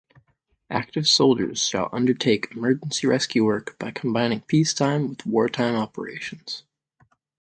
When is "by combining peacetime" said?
3.77-5.07